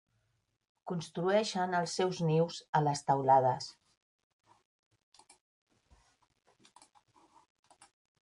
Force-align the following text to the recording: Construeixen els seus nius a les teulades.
Construeixen 0.91 1.75
els 1.79 1.91
seus 1.99 2.21
nius 2.29 2.57
a 2.79 2.81
les 2.87 3.03
teulades. 3.09 3.67